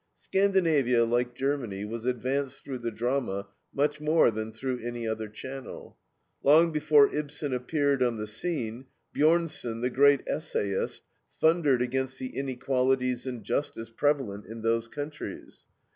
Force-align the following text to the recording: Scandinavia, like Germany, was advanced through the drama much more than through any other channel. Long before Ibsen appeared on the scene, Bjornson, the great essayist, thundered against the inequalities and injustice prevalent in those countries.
Scandinavia, 0.15 1.05
like 1.05 1.35
Germany, 1.35 1.85
was 1.85 2.05
advanced 2.05 2.63
through 2.65 2.79
the 2.79 2.89
drama 2.89 3.49
much 3.71 4.01
more 4.01 4.31
than 4.31 4.51
through 4.51 4.79
any 4.79 5.07
other 5.07 5.27
channel. 5.27 5.95
Long 6.41 6.71
before 6.71 7.13
Ibsen 7.13 7.53
appeared 7.53 8.01
on 8.01 8.17
the 8.17 8.25
scene, 8.25 8.87
Bjornson, 9.13 9.81
the 9.81 9.91
great 9.91 10.21
essayist, 10.25 11.03
thundered 11.39 11.83
against 11.83 12.17
the 12.17 12.35
inequalities 12.35 13.27
and 13.27 13.37
injustice 13.37 13.91
prevalent 13.91 14.47
in 14.47 14.63
those 14.63 14.87
countries. 14.87 15.67